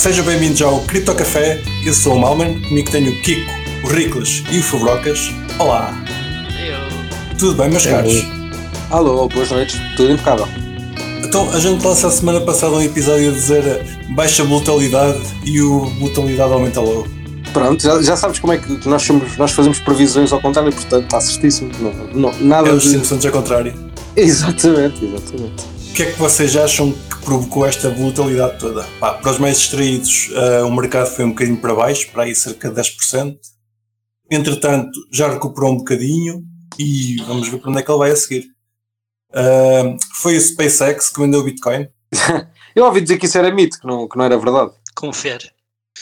[0.00, 1.60] Sejam bem-vindos ao Cripto Café.
[1.84, 3.50] Eu sou o Malman, comigo tenho o Kiko,
[3.84, 5.30] o Riclas e o Fabrocas.
[5.58, 5.94] Olá!
[6.58, 7.36] Eu.
[7.36, 8.14] Tudo bem, meus caros?
[8.88, 10.48] Alô, boas noites, tudo impecável.
[11.22, 13.62] Então, a gente lançou a semana passada um episódio a dizer
[14.14, 17.06] baixa brutalidade e o brutalidade aumenta logo.
[17.52, 21.04] Pronto, já, já sabes como é que nós, somos, nós fazemos previsões ao contrário, portanto
[21.04, 21.70] está certíssimo.
[21.78, 22.88] Não, não, nada É os de...
[22.88, 23.74] Simpsons ao contrário.
[24.16, 25.79] Exatamente, exatamente.
[25.90, 28.86] O que é que vocês acham que provocou esta volatilidade toda?
[29.00, 32.34] Pá, para os mais distraídos, eh, o mercado foi um bocadinho para baixo, para aí
[32.34, 33.36] cerca de 10%.
[34.30, 36.44] Entretanto, já recuperou um bocadinho
[36.78, 38.46] e vamos ver para onde é que ele vai a seguir.
[39.34, 41.88] Eh, foi o SpaceX que vendeu o Bitcoin.
[42.74, 44.70] Eu ouvi dizer que isso era mito, que não, que não era verdade.
[44.94, 45.50] Confere.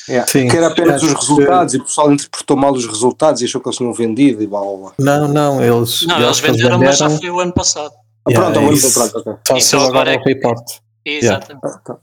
[0.06, 0.30] Yeah.
[0.30, 0.48] Sim.
[0.48, 3.69] Que era apenas os resultados e o pessoal interpretou mal os resultados e achou que
[3.69, 4.92] eles tinham vendido e blá blá blá.
[4.98, 7.92] Não, não, eles, Não, eles depois venderam, mas já foi o ano passado.
[8.27, 8.92] Ah, Yeah, pronto, é agora isso.
[8.95, 9.32] pronto, ok.
[9.46, 10.66] Só E saiu só agora report.
[11.05, 11.64] Exatamente.
[11.66, 11.98] Ah, tá.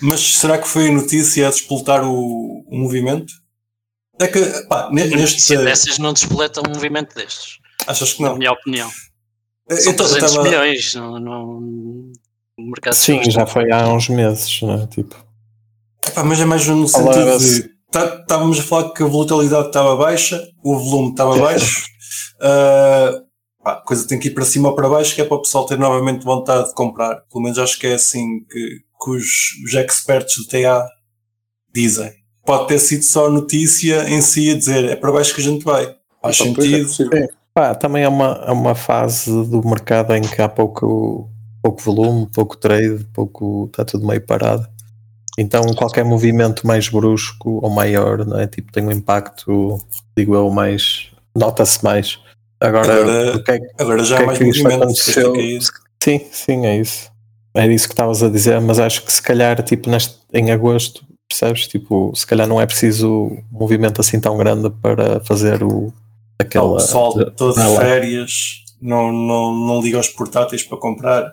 [0.00, 3.32] Mas será que foi a notícia a despoltar o, o movimento?
[4.20, 5.56] É que, pá, neste.
[5.56, 8.36] dessas não despoleta um movimento destes, Achas que na não?
[8.38, 8.88] minha opinião.
[9.68, 11.42] Eu São ta- 300 tava- milhões, não, não,
[12.56, 14.86] o mercado Sim, já foi há uns meses, né?
[14.90, 15.16] Tipo,
[16.06, 17.70] Epá, mas é mais no sentido de.
[17.90, 21.84] tá- Estávamos a falar que a volatilidade estava baixa, o volume estava baixo,
[22.40, 23.23] ah, pá,
[23.64, 25.64] a coisa tem que ir para cima ou para baixo, que é para o pessoal
[25.66, 27.22] ter novamente vontade de comprar.
[27.30, 29.24] Pelo menos acho que é assim que, que os,
[29.64, 30.86] os experts do TA
[31.74, 32.12] dizem.
[32.44, 35.64] Pode ter sido só notícia em si a dizer é para baixo que a gente
[35.64, 35.94] vai.
[36.20, 36.86] Faz Então, é, sentido.
[36.86, 37.28] possível.
[37.54, 41.30] pá, também é uma, é uma fase do mercado em que há pouco,
[41.62, 44.66] pouco volume, pouco trade, pouco, está tudo meio parado.
[45.38, 48.46] Então qualquer movimento mais brusco ou maior, não é?
[48.46, 49.80] Tipo, tem um impacto,
[50.16, 52.18] digo eu, mais, nota-se mais.
[52.66, 54.82] Agora, Agora- o que é Agora já o há que é mais que isto movimento.
[54.84, 55.34] aconteceu?
[56.02, 57.10] Sim, sim, é isso.
[57.54, 61.04] Era isso que estavas a dizer, mas acho que se calhar, tipo, neste, em agosto,
[61.28, 61.66] percebes?
[61.68, 65.92] Tipo, se calhar não é preciso um movimento assim tão grande para fazer o
[66.38, 66.66] aquela.
[66.72, 67.80] o pessoal todo Ah, de lá.
[67.80, 68.32] férias
[68.80, 71.32] não, não, não liga aos portáteis para comprar.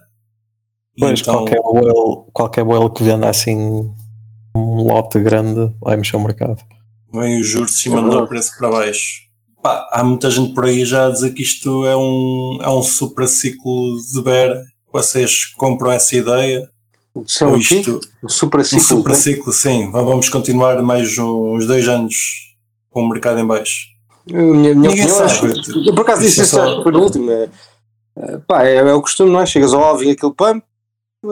[0.99, 3.91] Pois, então- qualquer whale, qualquer que venda assim
[4.55, 6.61] um lote grande vai mexer o mercado.
[7.13, 8.23] vem os juros e mandou verdade.
[8.25, 9.21] o preço para baixo.
[9.61, 12.81] Pá, há muita gente por aí já a dizer que isto é um, é um
[12.81, 14.55] super ciclo de bear.
[14.91, 16.69] Vocês compram essa ideia?
[17.25, 17.57] Isso é quê?
[17.79, 18.81] isto, Um super um ciclo.
[18.83, 19.15] super né?
[19.15, 19.91] ciclo, sim.
[19.91, 22.15] Vamos continuar mais uns dois anos
[22.89, 23.87] com o mercado em baixo.
[24.25, 25.51] Minha, minha Ninguém opinião, sabe.
[25.53, 27.31] acho- eu por acaso disse é isso só- no último.
[27.31, 27.49] É,
[28.17, 29.45] é, pá, é, é o costume, não é?
[29.45, 30.63] Chegas ao alvo e aquele pump,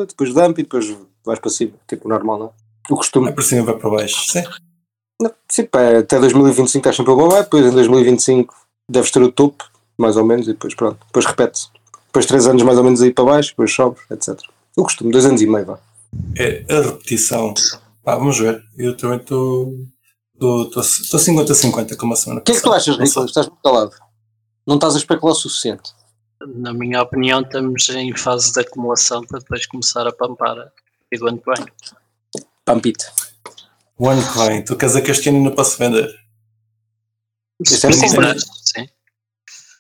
[0.08, 0.96] depois dump e depois
[1.26, 1.74] vais para cima.
[1.88, 2.50] Tipo normal, não é?
[2.92, 3.26] O costume.
[3.26, 4.32] Vai para cima, vai para baixo.
[4.32, 4.44] Sim.
[5.22, 8.56] Não, sim, pá, até 2025 estás sempre a bombar, depois em 2025
[8.88, 9.66] deves ter o topo,
[9.98, 11.68] mais ou menos, e depois pronto, depois repete-se.
[12.08, 14.40] Depois 3 anos mais ou menos aí para baixo, depois sobes, etc.
[14.76, 15.80] O costume, 2 anos e meio, vá.
[16.38, 17.54] É a repetição.
[18.04, 18.64] Pá, vamos ver.
[18.78, 19.76] Eu também estou.
[20.34, 22.98] Estou 50-50 com uma semana O que é que tu achas.
[22.98, 23.30] Nicolas?
[23.30, 23.92] Estás muito calado.
[24.66, 25.92] Não estás a especular o suficiente.
[26.48, 30.56] Na minha opinião, estamos em fase de acumulação para depois começar a pampar
[31.12, 31.68] e do ano que vem.
[32.64, 33.06] Pampite.
[34.00, 36.08] O ano que vem, tu queres a ano ainda posso vender?
[37.68, 38.02] Se Isso é muito
[38.64, 38.88] sim.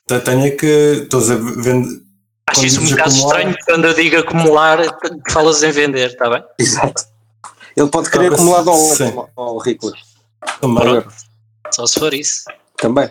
[0.08, 0.66] Te- Tenho que.
[1.04, 2.02] Estou a vender.
[2.48, 4.80] Acho isso um bocado acumular- estranho quando eu digo acumular,
[5.30, 6.44] falas em vender, está bem?
[6.60, 7.06] Exato.
[7.78, 8.80] Ele pode querer Ah, acumulado ao,
[9.66, 10.00] Nicolas.
[10.60, 11.04] Também.
[11.72, 12.44] Só se for isso.
[12.78, 13.10] Também.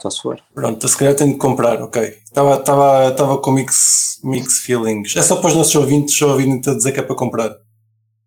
[0.00, 0.40] Só se for.
[0.54, 2.02] Pronto, se calhar tenho de comprar, ok.
[2.24, 5.14] Estava estava estava com mix, mix feelings.
[5.14, 7.54] É só para os nossos ouvintes só ouvirem a dizer que é para comprar.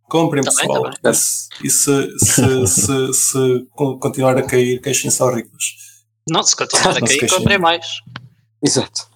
[0.09, 0.91] Comprem, Tá bem, pessoal.
[1.01, 5.75] tá E se- E se, se, se, se con- continuar a cair, queixem-se aos ricos.
[6.29, 7.37] Não, se continuar a cair, queixem.
[7.37, 7.85] comprei mais.
[8.63, 9.07] Exato.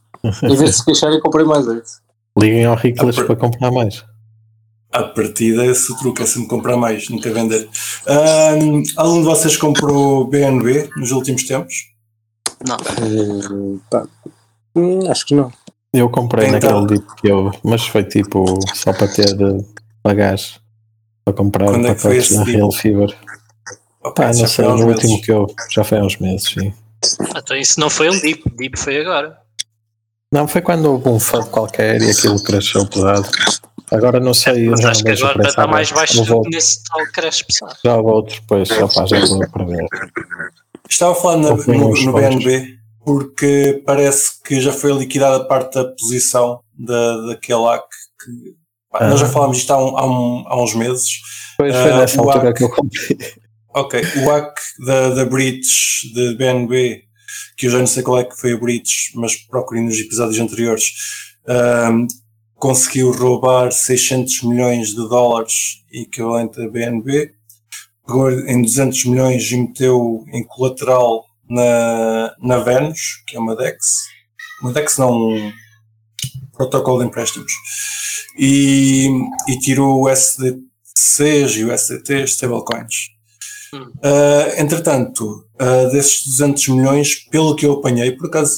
[0.43, 1.81] Em vez de se queixarem, comprei mais é.
[2.37, 4.03] Liguem ao Riclas por- para comprar mais.
[4.91, 7.69] A partida, esse truque é sempre comprar mais, nunca vender.
[8.07, 11.75] Ahm, algum de vocês comprou BNB nos últimos tempos?
[12.67, 12.77] Não.
[13.89, 14.07] Pá.
[14.75, 15.51] Hum, acho que não.
[15.93, 18.45] Eu comprei Então- naquele dip que eu, mas foi tipo
[18.75, 19.63] só para ter eh,
[20.03, 20.59] bagagem
[21.33, 22.51] para comprar Quando é que foi pacotes dip?
[22.51, 23.17] Real Fever.
[24.01, 25.03] Ok, Pá, já não foi sei, há uns no meses.
[25.03, 26.73] último que eu já foi há uns meses, sim.
[27.35, 29.37] Então isso não foi um dip, dip foi agora.
[30.31, 33.27] Não, foi quando houve um FUD qualquer e aquilo cresceu pesado.
[33.91, 36.41] Agora não sei, eu Mas já acho que o agora está mais baixo do vou-
[36.43, 37.75] que nesse tal cresce pesado.
[37.83, 39.85] Já houve outros, pois, opá, já estou a prever.
[40.87, 42.13] Estava foi no, no fundos.
[42.13, 47.81] BNB porque parece que já foi liquidada parte da posição da, daquele AC
[48.23, 48.55] que
[48.91, 49.29] pá, nós já Ah.
[49.29, 51.09] falámos isto há, um- há um- há uns meses.
[51.57, 52.57] Depois foi Ah, nessa o altura AC.
[52.57, 53.17] que eu comprei.
[53.73, 54.53] Ok, o AC
[54.85, 57.03] da, da Brits de BNB,
[57.57, 60.39] que eu já não sei qual é que foi a Brits, mas procurei nos episódios
[60.39, 60.85] anteriores,
[61.47, 62.07] ahm,
[62.55, 67.31] conseguiu roubar 600 milhões de dólares equivalente a BNB
[68.05, 73.77] pegou em 200 milhões e meteu em colateral na, na Venus, que é uma DEX.
[74.63, 75.51] Uma DEX não, um
[76.53, 77.51] protocolo de empréstimos.
[78.37, 79.09] E,
[79.47, 83.09] e tirou o SDCs e o SDTs, stablecoins.
[83.73, 83.91] Hum.
[83.97, 88.55] Uh, entretanto, uh, desses 200 milhões, pelo que eu apanhei, por acaso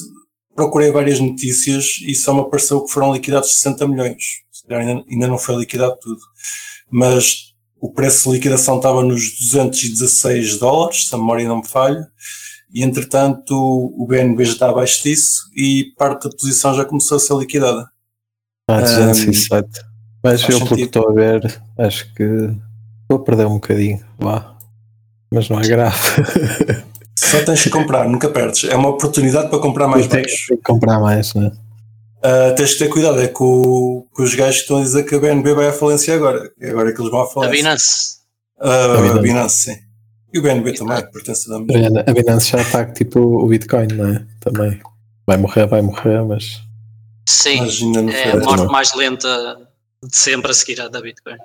[0.54, 4.42] procurei várias notícias e só me apareceu que foram liquidados 60 milhões.
[4.70, 6.20] Ainda, ainda não foi liquidado tudo.
[6.90, 12.06] Mas o preço de liquidação estava nos 216 dólares, se a memória não me falha,
[12.72, 17.20] e entretanto o BNB já está abaixo disso e parte da posição já começou a
[17.20, 17.88] ser liquidada.
[18.68, 19.68] Ah, 207.
[20.22, 24.00] Mas faz eu, pelo que estou a ver, acho que estou a perder um bocadinho.
[24.18, 24.56] Vá.
[25.32, 25.98] Mas não é grave.
[27.18, 28.64] Só tens que comprar, nunca perdes.
[28.64, 30.48] É uma oportunidade para comprar mais baixo.
[30.48, 31.50] que comprar mais, né?
[32.18, 35.14] Uh, tens que ter cuidado, é com, com os gajos que estão a dizer que
[35.14, 36.50] a BNB vai à falência agora.
[36.60, 37.56] É agora que eles vão à A falência.
[37.56, 38.16] Binance.
[38.60, 39.18] Uh, A a.
[39.18, 39.76] Binance, sim.
[40.32, 42.04] E o BNB também, que pertence a mesma.
[42.06, 44.26] A Binance já está tipo o Bitcoin, não é?
[44.40, 44.80] Também.
[45.26, 46.60] Vai morrer, vai morrer, mas.
[47.28, 49.58] Sim, Mas ainda não é a morte mais lenta
[50.02, 51.36] de sempre a seguir à da Bitcoin.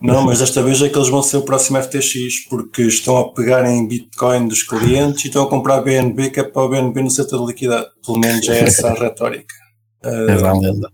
[0.00, 3.32] Não, mas desta vez é que eles vão ser o próximo FTX, porque estão a
[3.34, 7.02] pegar em Bitcoin dos clientes e estão a comprar BNB, que é para o BNB
[7.02, 7.86] não ser todo liquidado.
[8.04, 9.54] Pelo menos é essa a retórica.
[10.02, 10.90] É Uh, a lenda.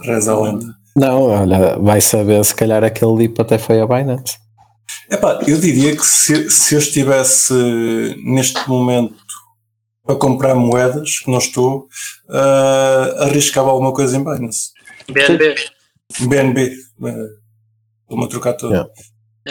[0.00, 0.66] reza a lenda.
[0.96, 4.38] Não, olha, vai saber se calhar aquele dip até foi a Binance.
[5.10, 7.54] Epá, eu diria que se, se eu estivesse
[8.24, 9.16] neste momento
[10.06, 11.88] a comprar moedas, que não estou,
[12.28, 14.70] uh, arriscava alguma coisa em Binance.
[15.10, 15.54] BNB.
[16.20, 17.08] BNB, uh,
[18.02, 18.72] estou-me a trocar todo.
[18.72, 18.90] Yeah.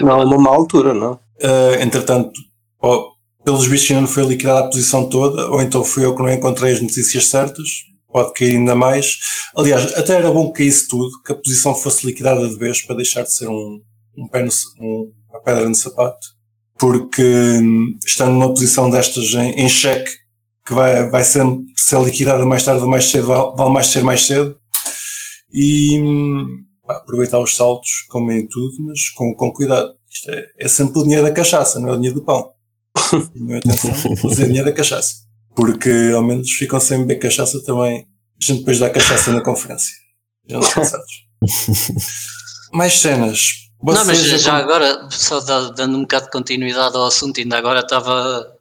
[0.01, 1.13] Não, é uma má altura, não.
[1.13, 2.39] Uh, entretanto,
[2.79, 3.11] ó,
[3.45, 6.31] pelos vistos ainda não foi liquidada a posição toda, ou então fui eu que não
[6.31, 7.67] encontrei as notícias certas,
[8.11, 9.19] pode cair ainda mais.
[9.55, 12.95] Aliás, até era bom que caísse tudo, que a posição fosse liquidada de vez para
[12.95, 13.81] deixar de ser um,
[14.17, 14.49] um pé no,
[14.81, 16.27] um- uma pedra no sapato,
[16.77, 20.11] porque hum, estando numa posição destas em, em cheque,
[20.65, 21.43] que vai, vai ser,
[21.75, 24.57] ser liquidada mais tarde ou mais cedo, vale, mais ser mais cedo,
[25.51, 26.45] e hum,
[26.85, 29.93] pá, aproveitar os saltos, como em tudo, mas com, com cuidado.
[30.09, 32.51] Isto é, é sempre o dinheiro da cachaça, não é o dinheiro do pão.
[33.33, 33.91] Tenham atenção,
[34.23, 35.27] o dinheiro da cachaça.
[35.55, 38.07] Porque ao menos ficam sem beber cachaça também.
[38.41, 39.93] A gente depois dá cachaça na conferência.
[40.47, 41.27] Já não cansados.
[42.71, 43.66] Mais cenas.
[43.83, 47.57] Não, mas Vocês já agora, só da- dando um bocado de continuidade ao assunto, ainda
[47.57, 48.53] agora estava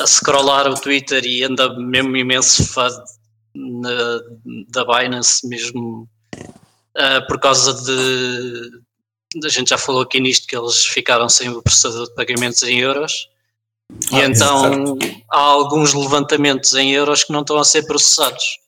[0.00, 2.88] a scrollar o Twitter e anda mesmo imenso fã
[3.54, 4.20] na-
[4.68, 6.08] da Binance, mesmo
[6.96, 8.80] ah, por causa de.
[9.44, 12.80] A gente já falou aqui nisto que eles ficaram sem o processador de pagamentos em
[12.80, 13.28] euros.
[14.12, 14.98] E Ah, então
[15.30, 18.58] há alguns levantamentos em euros que não estão a ser processados.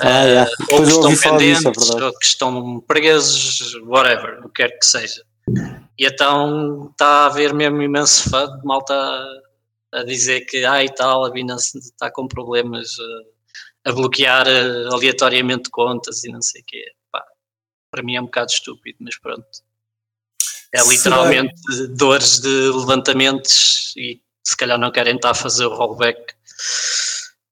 [0.00, 0.40] Ah, é.
[0.42, 4.62] ou Depois que eu ouvi estão é pendentes, ou que estão presos, whatever, o que
[4.62, 5.24] quer que seja.
[5.98, 8.94] E então está a haver mesmo imenso fã de malta
[9.92, 12.90] a, dizer que ah e tal, a Binance está com problemas
[13.84, 16.84] a, a bloquear eh, aleatoriamente contas e não sei o quê.
[17.10, 17.24] Pá,
[17.90, 19.46] para mim é um bocado estúpido, mas pronto.
[20.72, 21.54] É Será- literalmente
[21.96, 26.34] dores de levantamentos e se calhar não querem estar a fazer o rollback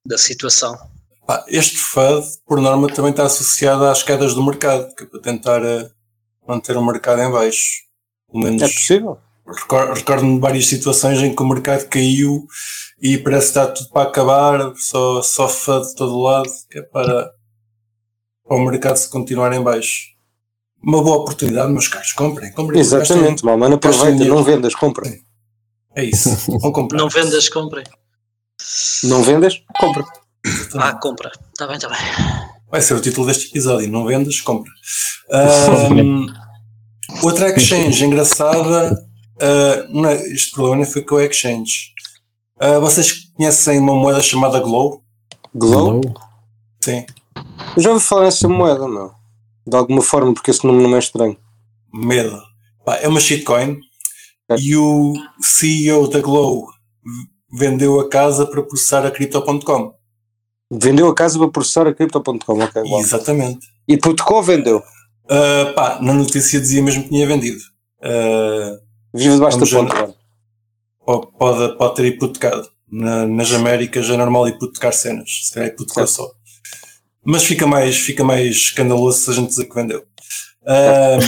[0.06, 0.76] da situação.
[1.26, 5.20] Pá, este FUD, por norma, também está associado às quedas do mercado, que é para
[5.20, 5.90] tentar eh,
[6.46, 7.82] manter o mercado em baixo.
[8.30, 9.18] Pelo menos É possível.
[9.46, 12.46] recor- recordo-me de várias situações em que o mercado caiu
[13.02, 16.82] e parece que está tudo para acabar, só, só FUD de todo lado, que é
[16.82, 17.30] para,
[18.46, 20.14] para o mercado se continuar em baixo.
[20.82, 22.80] Uma boa oportunidade, meus caros, comprem, comprem.
[22.80, 25.10] Exatamente, mal, mano, aproveita, não vendas, compra.
[25.96, 26.30] É isso,
[26.60, 26.98] vão comprar.
[26.98, 27.84] Não vendas, comprem.
[29.04, 30.04] Não vendas, compra.
[30.78, 31.30] Ah, compra.
[31.48, 31.98] Está bem, está bem.
[32.70, 33.90] Vai ser o título deste episódio.
[33.90, 34.70] Não vendas, compra.
[35.30, 36.26] Ahm,
[37.22, 38.96] outra exchange engraçada.
[39.40, 41.92] ah, não é- este problema nem foi com a exchange.
[42.58, 45.02] Ah, vocês conhecem uma moeda chamada Glow?
[45.54, 46.00] Glow?
[46.82, 47.04] Sim.
[47.76, 49.12] Eu já ouvi falar nessa moeda, meu.
[49.66, 51.36] De alguma forma, porque esse nome não é estranho.
[51.92, 52.40] Medo.
[52.84, 53.78] Pá, é uma shitcoin.
[54.48, 54.56] É.
[54.58, 56.66] E o CEO da Glow
[57.52, 59.94] vendeu a casa para processar a Crypto.com.
[60.70, 62.82] Vendeu a casa para processar a Crypto.com, ok.
[62.82, 63.00] bom.
[63.00, 63.66] Exatamente.
[63.86, 64.82] E Putco vendeu.
[65.28, 67.60] Ah, pá, na notícia dizia mesmo que tinha vendido.
[68.02, 68.78] Ah,
[69.14, 70.14] Vive debaixo da ponte.
[71.38, 72.68] pode, pode, ter hipotecado.
[72.90, 76.28] Na- nas Américas é normal hipotecar cenas, se calhar hipotecou só.
[77.24, 80.04] Mas fica mais, fica mais escandaloso se a gente dizer que vendeu.
[80.66, 81.18] Ahm,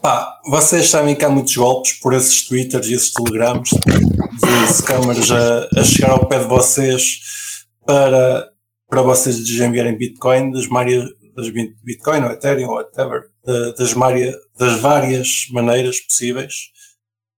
[0.00, 5.30] pá, vocês sabem que há muitos golpes por esses twitters e esses telegrams de scammers
[5.30, 7.20] a, a chegar ao pé de vocês
[7.90, 8.48] para,
[8.88, 13.92] para vocês desenviarem Bitcoin, das, várias, das bit- Bitcoin ou Ethereum ou whatever, da- das,
[13.92, 16.54] várias, das várias maneiras possíveis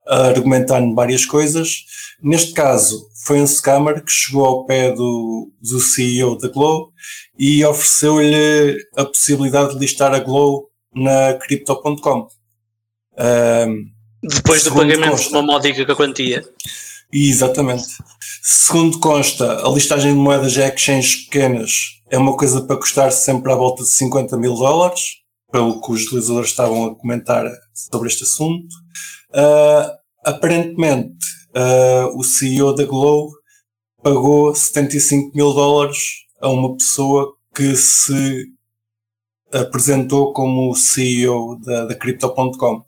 [0.07, 1.85] a argumentar várias coisas.
[2.23, 6.93] Neste caso, foi um scammer que chegou ao pé do, do CEO da Glow
[7.39, 12.29] e ofereceu-lhe a possibilidade de listar a Glow na Crypto.com.
[13.19, 13.85] Um,
[14.23, 16.45] Depois do pagamento de uma módica quantia.
[17.13, 18.03] Exatamente.
[18.43, 21.71] Segundo consta, a listagem de moedas de exchanges pequenas
[22.11, 25.01] é uma coisa para custar sempre à volta de 50 mil dólares,
[25.51, 28.75] pelo que os utilizadores estavam a comentar sobre este assunto.
[29.31, 29.93] Uh,
[30.25, 31.19] aparentemente,
[31.55, 33.31] uh, o CEO da Glow
[34.03, 35.99] pagou 75 mil dólares
[36.41, 38.47] a uma pessoa que se
[39.53, 42.85] apresentou como CEO da, da Crypto.com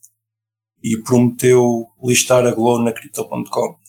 [0.82, 3.83] e prometeu listar a Glow na Crypto.com.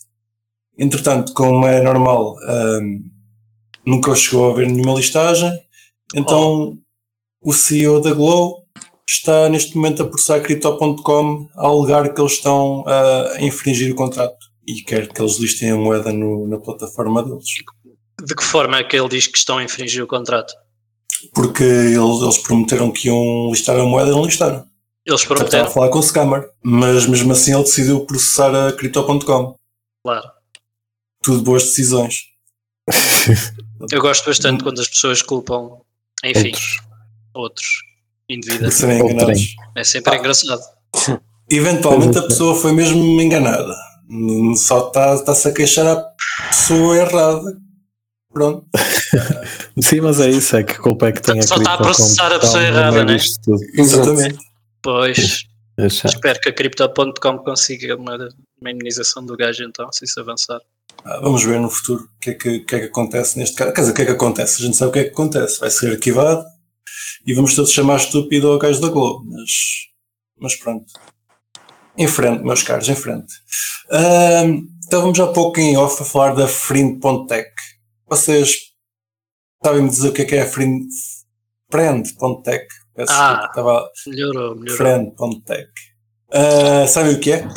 [0.78, 2.36] Entretanto, como é normal,
[2.82, 3.04] um,
[3.86, 5.52] nunca chegou a haver nenhuma listagem,
[6.14, 6.78] então
[7.42, 7.50] oh.
[7.50, 8.66] o CEO da Glow
[9.08, 13.96] está neste momento a processar a Crypto.com a alegar que eles estão a infringir o
[13.96, 17.46] contrato e quer que eles listem a moeda no, na plataforma deles.
[18.24, 20.54] De que forma é que ele diz que estão a infringir o contrato?
[21.34, 24.66] Porque eles, eles prometeram que iam listar a moeda e não listaram.
[25.06, 25.66] Eles prometeram.
[25.66, 29.56] Estava a falar com o scammer, mas mesmo assim ele decidiu processar a Crypto.com.
[30.04, 30.35] Claro.
[31.26, 32.20] Tudo boas decisões.
[33.92, 35.80] Eu gosto bastante quando as pessoas culpam,
[36.24, 36.78] enfim, outros,
[37.34, 37.68] outros
[38.30, 38.76] indevidamente.
[38.76, 39.56] serem enganados.
[39.76, 40.18] É sempre ah.
[40.20, 40.62] engraçado.
[41.50, 43.74] Eventualmente a pessoa foi mesmo enganada.
[44.56, 46.06] Só está-se tá a queixar a
[46.48, 47.58] pessoa errada.
[48.32, 48.68] Pronto.
[49.82, 52.40] Sim, mas é isso, é que culpa é que tem Só está a processar a
[52.40, 53.18] pessoa errada, né?
[53.74, 54.38] Exatamente.
[54.84, 55.44] Pois.
[55.78, 58.16] Espero que a Crypto.com consiga uma,
[58.62, 60.62] uma imunização do gajo então, se isso avançar.
[61.22, 63.72] Vamos ver no futuro o que, é que, que, é que acontece neste caso.
[63.74, 64.62] Quer dizer, o que é que acontece?
[64.62, 65.60] A gente sabe o que é que acontece.
[65.60, 66.44] Vai ser arquivado
[67.26, 69.24] e vamos todos chamar estúpido ao gajo da Globo.
[69.30, 69.52] Mas,
[70.40, 70.86] mas pronto.
[71.96, 73.34] Em frente, meus caros, em frente.
[73.88, 77.52] Uh, estávamos há pouco em off a falar da Friend.tech.
[78.08, 78.56] Vocês
[79.64, 80.88] sabem-me dizer o que é que é a Friend,
[81.72, 82.68] Friend.tech?
[83.10, 84.78] Ah, estava melhorou, melhorou.
[84.78, 85.70] Friend.tech.
[86.30, 87.48] Uh, sabem o que é?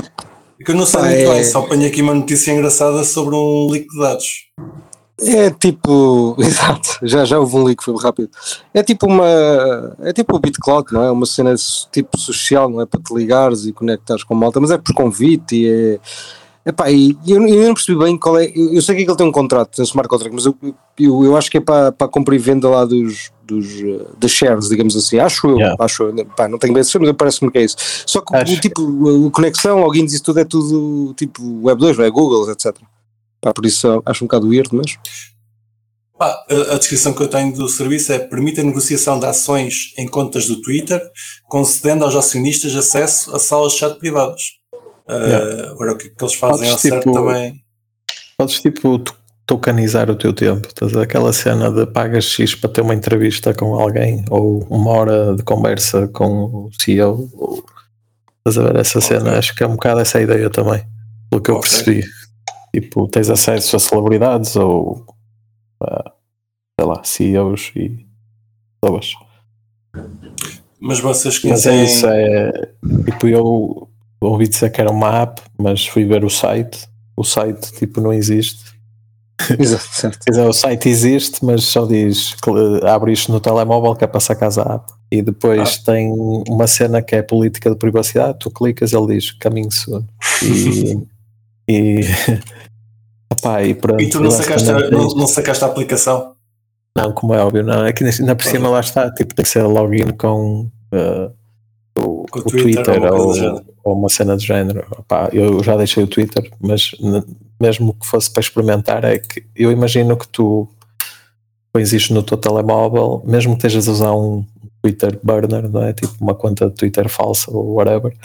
[0.60, 1.34] É que eu não sei muito é...
[1.34, 4.48] bem, só apanhei aqui uma notícia engraçada sobre um leak de dados.
[5.20, 8.30] É tipo, exato, já, já houve um leak, foi rápido.
[8.72, 11.10] É tipo uma, é tipo o BitCloud, não é?
[11.10, 11.54] Uma cena
[11.92, 12.86] tipo social, não é?
[12.86, 16.00] Para te ligares e conectares com malta, mas é por convite e é
[16.68, 18.52] Epá, e eu, eu não percebi bem qual é.
[18.54, 20.54] Eu, eu sei que ele tem um contrato, tem um smart contract, mas eu,
[20.98, 23.66] eu, eu acho que é para, para a compra e venda lá dos, dos,
[24.18, 25.18] das shares, digamos assim.
[25.18, 25.76] Acho eu, yeah.
[25.80, 26.26] acho eu.
[26.36, 27.76] Pá, não tenho bem certeza, mas parece-me que é isso.
[28.06, 28.54] Só que acho.
[28.54, 32.10] o tipo, a conexão, alguém diz tudo, é tudo tipo Web 2, não é?
[32.10, 32.76] Google, etc.
[33.40, 34.98] Pá, por isso acho um bocado weird, mas.
[36.18, 39.94] Pá, a, a descrição que eu tenho do serviço é permite a negociação de ações
[39.96, 41.00] em contas do Twitter,
[41.44, 44.58] concedendo aos acionistas acesso a salas de chat privadas.
[45.10, 45.70] Yeah.
[45.70, 47.64] agora o que, é que eles fazem podes, ao tipo, também.
[48.36, 48.98] Podes tipo
[49.48, 53.74] tokenizar o teu tempo, estás aquela cena de pagas X para ter uma entrevista com
[53.74, 57.30] alguém ou uma hora de conversa com o CEO.
[57.32, 57.64] Ou,
[58.46, 59.08] estás a ver essa okay.
[59.08, 59.38] cena?
[59.38, 60.84] Acho que é um bocado essa ideia também,
[61.30, 61.70] pelo que eu okay.
[61.70, 62.04] percebi.
[62.74, 65.06] Tipo, tens acesso a celebridades ou
[65.82, 66.12] a,
[66.78, 68.06] sei lá, CEOs e
[68.82, 69.12] pessoas.
[70.78, 71.72] Mas vocês conhecem.
[71.72, 72.52] Mas é isso, é
[73.06, 73.88] tipo, eu
[74.20, 76.86] ouvi dizer que era uma app, mas fui ver o site.
[77.16, 78.77] O site tipo não existe.
[79.59, 80.18] Exato, certo.
[80.25, 82.50] Quer dizer, o site existe, mas só diz que
[82.87, 84.92] abre isto no telemóvel que é para sacar a app.
[85.11, 85.92] E depois ah.
[85.92, 90.04] tem uma cena que é política de privacidade, tu clicas, ele diz coming soon.
[90.42, 90.99] E,
[91.68, 92.00] e,
[93.33, 96.35] opá, e, pronto, e tu não sacaste, a, não, não sacaste a aplicação?
[96.97, 97.87] Não, como é óbvio, não.
[97.87, 101.33] É que ainda por cima lá está, tipo, tem que ser login com uh,
[101.97, 104.87] o, o, Twitter, Twitter ou, ou, uma cena do género.
[104.90, 106.92] Opá, eu já deixei o Twitter, mas
[107.61, 110.68] mesmo que fosse para experimentar, é que eu imagino que tu
[111.73, 114.44] pões isto no teu telemóvel, mesmo que estejas a usar um
[114.82, 115.92] Twitter burner, não é?
[115.92, 118.16] Tipo uma conta de Twitter falsa ou whatever,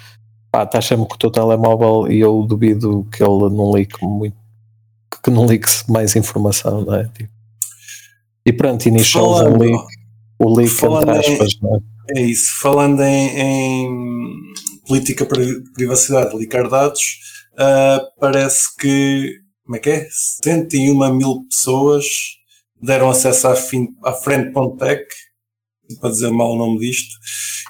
[0.52, 4.38] pá, estás sempre com o teu telemóvel e eu duvido que ele não leak muito,
[5.24, 7.06] que não leak mais informação, não é?
[7.06, 7.30] Tipo,
[8.46, 9.84] e pronto, iniciou o leak,
[10.40, 11.94] o leak entre aspas, não é?
[12.10, 12.60] É isso.
[12.60, 14.54] Falando em, em
[14.88, 17.02] política de privacidade, ligar dados,
[17.54, 20.08] uh, parece que, como é que é?
[20.10, 22.06] 71 mil pessoas
[22.82, 25.06] deram acesso à, fim, à Friend.tech,
[26.00, 27.16] para dizer mal o nome disto,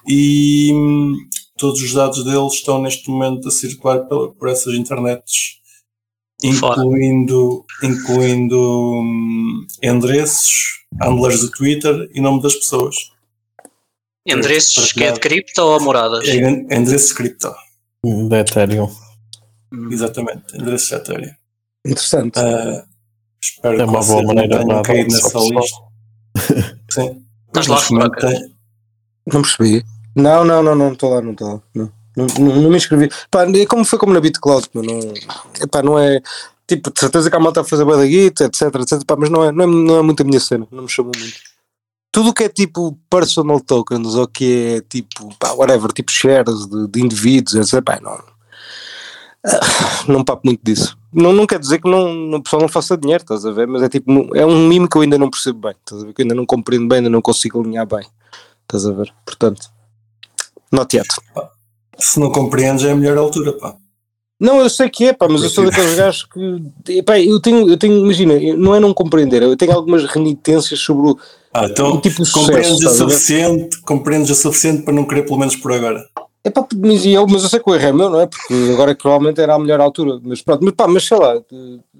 [0.07, 1.15] e hum,
[1.57, 5.59] todos os dados deles estão neste momento a circular por, por essas internets,
[6.43, 12.95] incluindo, incluindo hum, endereços, handlers do Twitter e nome das pessoas.
[14.25, 16.27] Endereços que é de cripto ou moradas?
[16.27, 17.53] É endereços de cripto.
[18.29, 18.89] Da Ethereum.
[19.73, 19.89] Hum.
[19.91, 21.33] Exatamente, endereço de Ethereum.
[21.85, 22.39] Interessante.
[22.39, 22.85] Ah,
[23.41, 25.77] espero É uma que boa vocês não maneira tenham de caído nessa lista.
[26.91, 27.23] Sim.
[27.47, 28.55] Estás lá, tem-
[29.31, 29.85] Não percebi.
[30.15, 31.61] Não, não, não, não estou lá, não estou lá.
[31.75, 33.09] Não, não, não, não me inscrevi.
[33.29, 34.99] Pá, é como foi como na BitCloud, meu, não,
[35.61, 36.21] epá, não é.
[36.67, 39.03] Tipo, de certeza que a malta a fazer da guita, etc, etc.
[39.05, 41.11] Pá, mas não é, não, é, não é muito a minha cena, não me chamou
[41.17, 41.35] muito.
[42.13, 46.67] Tudo o que é tipo personal tokens ou que é tipo, pá, whatever, tipo shares
[46.67, 47.83] de, de indivíduos, etc.
[47.83, 48.11] Pá, não.
[49.43, 49.59] Ah,
[50.07, 50.97] Não papo muito disso.
[51.11, 53.67] Não, não quer dizer que não, não, o pessoal não faça dinheiro, estás a ver?
[53.67, 56.13] Mas é tipo, é um mimo que eu ainda não percebo bem, estás a ver?
[56.13, 58.05] Que eu ainda não compreendo bem, ainda não consigo alinhar bem,
[58.63, 59.13] estás a ver?
[59.25, 59.69] Portanto,
[60.71, 61.07] not yet.
[61.99, 63.75] Se não compreendes, é a melhor altura, pá.
[64.39, 66.93] Não, eu sei que é, pá, mas eu sou daqueles gajos que.
[66.97, 71.11] Epá, eu tenho, eu tenho, imagina, não é não compreender, eu tenho algumas renitências sobre
[71.11, 71.17] o,
[71.53, 73.05] Ah, então o tipo de compreendes sucesso.
[73.05, 76.05] o suficiente, compreendes o suficiente para não querer pelo menos por agora.
[76.45, 78.25] Epá, mas, eu, mas eu sei que o erro é meu, não é?
[78.27, 81.17] Porque agora é que provavelmente era a melhor altura, mas pronto, mas pá, mas sei
[81.17, 81.41] lá,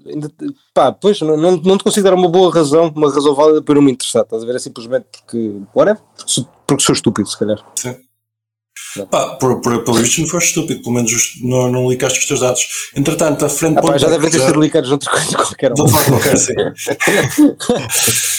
[0.06, 0.30] ainda,
[0.74, 3.80] pá, pois não, não, não te considero uma boa razão, uma razão válida para não
[3.82, 4.56] me interessar, estás a ver?
[4.56, 7.58] É simplesmente porque, whatever, porque sou, porque sou estúpido, se calhar.
[7.74, 7.96] Sim.
[9.10, 12.26] Pá, por, por, pelo visto não foste estúpido, pelo menos os- não, não licaste os
[12.26, 12.62] teus dados.
[12.94, 15.70] Entretanto, a frente Ah, pá, já devem ter sido ligados outras coisas qualquer.
[15.72, 16.54] Outra forma qualquer, sim.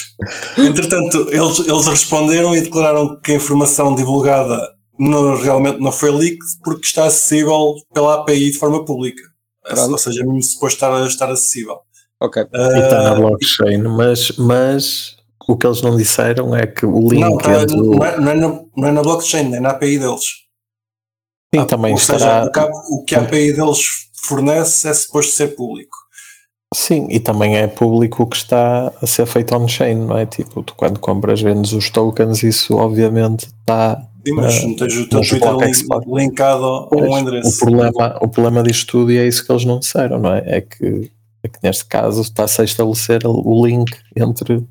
[0.57, 4.59] Entretanto, eles, eles responderam e declararam que a informação divulgada
[4.97, 9.21] não, realmente não foi leak porque está acessível pela API de forma pública.
[9.63, 9.91] Pronto.
[9.91, 11.79] Ou seja, mesmo suposto estar, estar acessível.
[12.21, 12.41] Ok.
[12.43, 15.14] E está na blockchain, mas, mas
[15.47, 18.31] o que eles não disseram é que o link não, tá- entre não, é, não,
[18.31, 20.23] é na, não é na blockchain, é na API deles.
[21.53, 22.19] Sim, também Ou estará.
[22.53, 23.79] seja, o que, a, API deles
[24.23, 25.95] fornece é suposto ser público.
[26.73, 30.25] Sim, e também é público o que está a ser feito on-chain, não é?
[30.25, 34.01] Tipo, tu quando compras, vendes os tokens, isso obviamente está.
[34.27, 36.05] Sim, mas não tens o teu Twitter bloco lin- Xbox.
[36.07, 37.49] linkado a um endereço.
[37.55, 40.43] o, problema, o problema disto tudo, e é isso que eles não disseram, não é?
[40.45, 41.11] É que,
[41.43, 44.61] é que neste caso está-se a estabelecer o link entre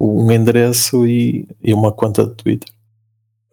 [0.00, 2.72] um endereço e, e uma conta de Twitter.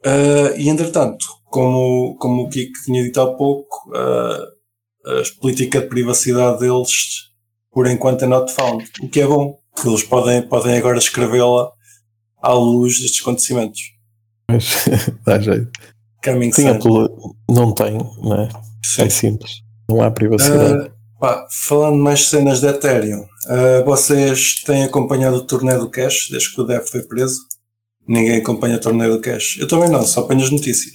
[0.06, 4.58] Uh, e entretanto, como, como o Kiko tinha dito há pouco, uh,
[5.08, 7.32] a política de privacidade deles,
[7.72, 8.86] por enquanto, é not found.
[9.02, 11.72] O que é bom, que eles podem, podem agora escrevê-la
[12.42, 13.82] à luz destes acontecimentos.
[14.50, 14.86] Mas
[15.26, 15.70] dá jeito.
[16.62, 16.70] Soon.
[16.70, 18.50] aquilo não tem, não é?
[18.84, 19.04] Sim.
[19.04, 19.62] É simples.
[19.90, 20.88] Não há privacidade.
[20.88, 26.28] Uh, pá, falando mais cenas de Ethereum, uh, vocês têm acompanhado o torneio do Cash
[26.32, 27.40] desde que o Dev foi preso?
[28.08, 29.58] Ninguém acompanha o torneio do Cash.
[29.60, 30.94] Eu também não, só apanho as notícias.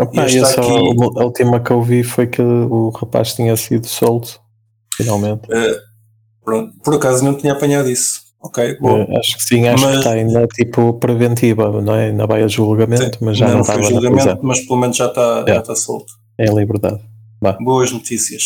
[0.00, 3.86] Opa, eu só, aqui- A última que eu vi foi que o rapaz tinha sido
[3.86, 4.40] solto,
[4.96, 5.42] finalmente.
[6.44, 8.20] Pronto, por acaso não tinha apanhado isso.
[8.42, 9.02] Ok, bom.
[9.02, 12.06] Eh, acho que sim, acho Mas- que está ainda tipo preventiva, não é?
[12.06, 15.06] Ainda vai a julgamento, mas já Ainda não foi estava julgamento, mas pelo menos já
[15.06, 15.52] está É.
[15.54, 16.10] já está solto.
[16.38, 16.54] É em
[17.40, 17.64] liberdade.
[17.64, 18.42] Boas notícias.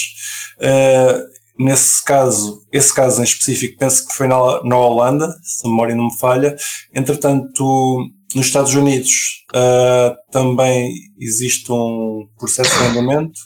[0.59, 1.25] Uh,
[1.59, 5.95] nesse caso, esse caso em específico, penso que foi na, na Holanda, se a memória
[5.95, 6.57] não me falha.
[6.95, 13.41] Entretanto, nos Estados Unidos uh, também existe um processo de andamento.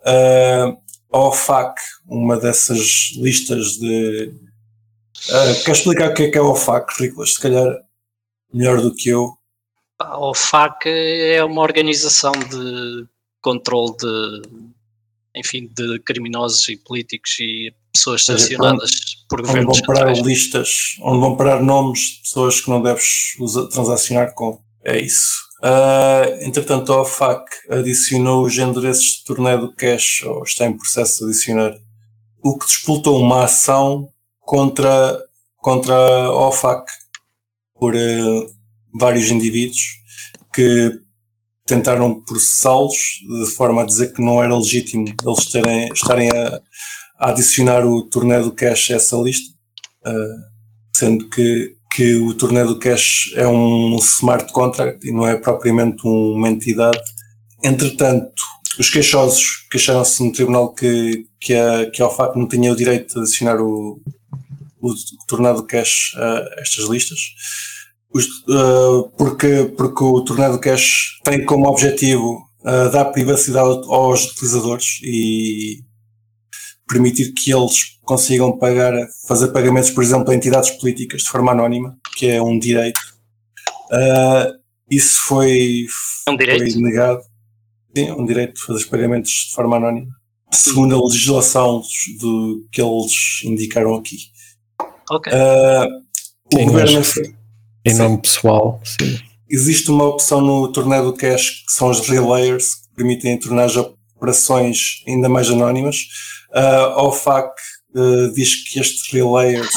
[0.00, 0.78] Uh,
[1.10, 1.74] a OFAC,
[2.06, 4.32] uma dessas listas de.
[5.28, 7.34] Uh, quer explicar o que é que é a OFAC, Nicolas?
[7.34, 7.66] Se calhar
[8.52, 9.32] melhor do que eu.
[9.98, 13.08] A OFAC é uma organização de
[13.40, 14.42] controle de,
[15.38, 18.90] enfim, de criminosos e políticos e pessoas sancionadas
[19.28, 20.26] por onde governos vão parar centrais.
[20.26, 20.70] listas,
[21.02, 23.34] onde vão parar nomes de pessoas que não deves
[23.72, 24.60] transacionar com.
[24.84, 25.48] É isso.
[25.62, 31.18] Ah, entretanto, a OFAC adicionou os endereços de torneio do cash, ou está em processo
[31.18, 31.74] de adicionar,
[32.42, 34.08] o que disputou uma ação
[34.40, 35.20] contra,
[35.56, 36.90] contra a OFAC
[37.74, 38.46] por eh,
[38.98, 39.98] vários indivíduos
[40.54, 41.00] que
[41.68, 42.96] tentaram processá-los
[43.44, 46.60] de forma a dizer que não era legítimo eles terem, estarem a,
[47.20, 49.54] a adicionar o torneio do cash a essa lista,
[50.06, 55.36] uh, sendo que, que o torneio do cash é um smart contract e não é
[55.36, 56.98] propriamente uma entidade.
[57.62, 58.32] Entretanto,
[58.78, 63.14] os queixosos queixaram-se no tribunal que, que, a, que a OFAC não tinha o direito
[63.14, 64.00] de adicionar o,
[64.80, 64.94] o,
[65.26, 67.18] torneio do cash a estas listas.
[68.12, 74.24] Os, uh, porque, porque o torneio do cash tem como objetivo uh, dar privacidade aos
[74.32, 75.84] utilizadores e
[76.88, 78.94] permitir que eles consigam pagar,
[79.26, 82.98] fazer pagamentos, por exemplo, a entidades políticas de forma anónima, que é um direito.
[83.92, 84.58] Uh,
[84.90, 85.86] isso foi,
[86.26, 86.72] É um direito?
[86.72, 87.20] foi negado.
[87.94, 90.08] Sim, é um direito de fazer os pagamentos de forma anónima,
[90.50, 91.82] segundo a legislação
[92.20, 94.16] do, que eles indicaram aqui.
[95.10, 95.30] Ok.
[95.32, 95.86] Uh,
[96.54, 97.02] o Sim, governo
[97.88, 99.18] Em nome pessoal, sim.
[99.48, 103.68] existe uma opção no torneio do cash que são os relayers que permitem tornar
[104.16, 105.96] operações ainda mais anónimas.
[106.50, 107.50] Uh, OFAC
[107.94, 109.74] uh, diz que estes relayers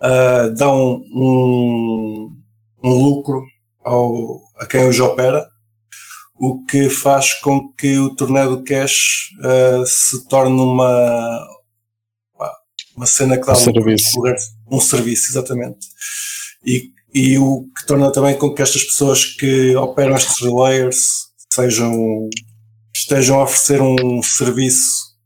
[0.00, 2.36] uh, dão um,
[2.82, 3.42] um lucro
[3.84, 5.46] ao, a quem os opera,
[6.34, 11.48] o que faz com que o torneio do cash uh, se torne uma,
[12.96, 14.20] uma cena que dá um serviço.
[14.20, 15.86] Um, um serviço, exatamente.
[16.64, 20.98] E, e o que torna também com que estas pessoas que operam estes relayers
[21.50, 22.28] sejam,
[22.94, 25.16] estejam a oferecer um serviço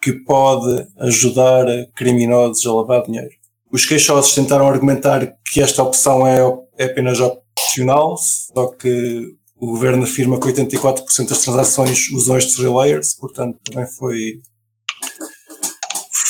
[0.00, 3.28] que pode ajudar criminosos a lavar dinheiro.
[3.70, 6.40] Os queixosos tentaram argumentar que esta opção é,
[6.78, 13.14] é apenas opcional, só que o governo afirma que 84% das transações usam estes relayers,
[13.14, 14.40] portanto também foi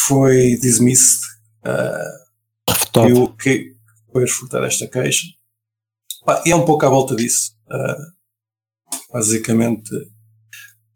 [0.08, 1.20] foi dismissed
[1.64, 3.77] uh, e o que
[4.18, 5.26] foi refutar esta queixa
[6.44, 9.90] e é um pouco à volta disso uh, basicamente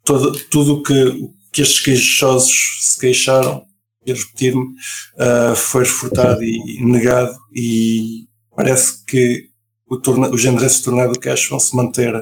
[0.05, 3.65] todo, tudo o que, que estes queixosos se queixaram
[4.05, 9.49] e repetir-me uh, foi refutado e negado e parece que
[9.87, 12.13] o torna, os endereços de tornado cash vão se manter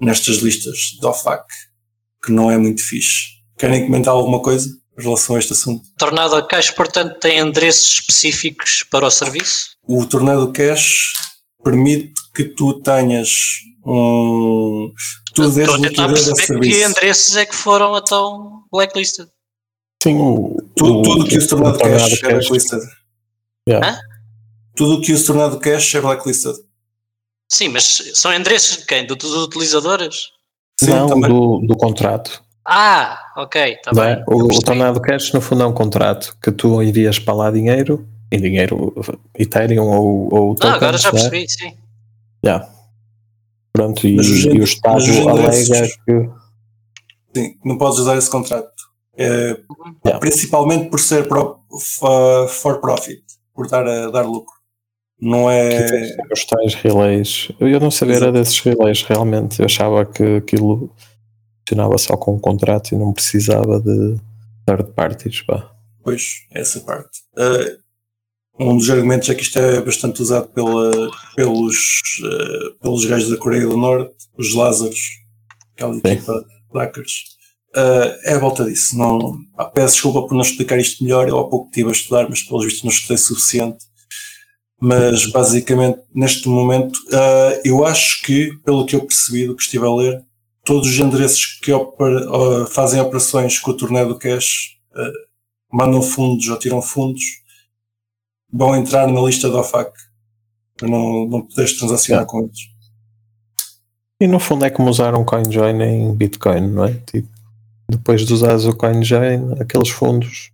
[0.00, 1.46] nestas listas de OFAC,
[2.24, 3.40] que não é muito fixe.
[3.56, 5.82] Querem comentar alguma coisa em relação a este assunto?
[5.98, 9.70] Tornado Cash, portanto, tem endereços específicos para o serviço?
[9.92, 11.14] O Tornado Cash
[11.64, 13.28] permite que tu tenhas
[13.84, 14.92] um.
[15.34, 19.28] Tu Estou a tentar perceber que endereços é que foram então blacklisted.
[20.00, 22.80] Sim, o, tudo, tudo que o Tornado Cash é blacklisted.
[23.68, 24.00] Yeah.
[24.76, 26.54] Tudo que o Tornado Cash é blacklisted.
[27.50, 29.04] Sim, mas são endereços de quem?
[29.04, 30.28] Do, dos utilizadores?
[30.78, 32.40] Sim, Não, do, do contrato.
[32.64, 34.12] Ah, ok, está bem.
[34.12, 34.24] É?
[34.28, 38.08] O, o Tornado Cash no fundo é um contrato que tu envias para lá dinheiro,
[38.32, 38.94] em dinheiro
[39.38, 41.12] Ethereum ou, ou tokens, Não, agora já é?
[41.12, 41.48] percebi, é?
[41.48, 41.72] sim.
[42.44, 42.68] Yeah.
[43.72, 46.30] Pronto, e, e o Estado alega que.
[47.34, 48.70] Sim, não podes usar esse contrato.
[49.16, 49.56] É,
[50.04, 50.18] yeah.
[50.18, 51.60] Principalmente por ser pro,
[52.48, 53.22] for profit,
[53.54, 54.54] por dar, dar lucro.
[55.20, 56.16] Não é.
[56.32, 57.52] Os tais relays.
[57.60, 59.60] Eu não sabia era desses relays realmente.
[59.60, 60.90] Eu achava que aquilo
[61.68, 64.16] funcionava só com um contrato e não precisava de
[64.66, 65.42] third parties.
[65.42, 65.70] Pá.
[66.02, 67.20] Pois, essa parte.
[67.36, 67.78] Uh,
[68.60, 71.78] um dos argumentos é que isto é bastante usado pela, pelos,
[72.22, 75.00] uh, pelos gajos da Coreia do Norte, os Lázaros,
[75.74, 77.12] aquela equipa de hackers.
[77.74, 78.98] Uh, é a volta disso.
[78.98, 79.38] Não,
[79.72, 81.26] peço desculpa por não explicar isto melhor.
[81.28, 83.90] Eu há pouco estive a estudar, mas pelos vistos não estudei suficiente
[84.82, 89.84] mas basicamente neste momento uh, eu acho que, pelo que eu percebi do que estive
[89.84, 90.24] a ler,
[90.64, 94.78] todos os endereços que opera, fazem operações com o torneio do cash
[95.70, 97.22] mandam fundos ou tiram fundos
[98.52, 99.92] vão entrar na lista da OFAC
[100.76, 102.58] para não, não poderes transacionar com eles.
[104.20, 106.94] E no fundo é como usar um CoinJoin em Bitcoin, não é?
[107.10, 107.28] Tipo,
[107.88, 110.52] depois de usares o CoinJoin, aqueles fundos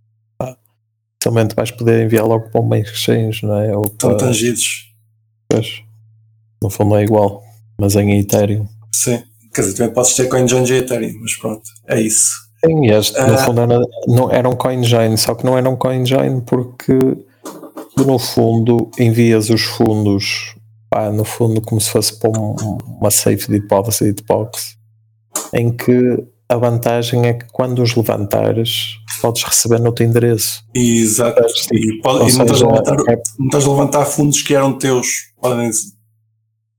[1.19, 3.75] também vais poder enviar logo para um main exchange, não é?
[3.75, 4.27] Ou Estão para...
[4.27, 4.93] tangidos.
[5.49, 5.81] Pois,
[6.61, 7.43] no fundo é igual,
[7.77, 8.67] mas em Ethereum.
[8.93, 12.47] Sim, quer dizer, também podes ter CoinJoin de Ethereum, mas pronto, é isso.
[12.65, 13.37] Sim, este no ah.
[13.37, 16.93] fundo era, não, era um CoinJoin, só que não era um CoinJoin porque
[17.97, 20.55] tu no fundo envias os fundos,
[20.89, 22.55] pá, no fundo como se fosse para um,
[22.85, 24.77] uma safe deposit box,
[25.53, 30.63] em que a vantagem é que quando os levantares podes receber no teu endereço.
[30.73, 31.41] Exato.
[31.73, 33.21] E, pode, e não, estás levantar, é...
[33.39, 35.07] não, estás a levantar, fundos que eram teus.
[35.41, 35.71] Podem,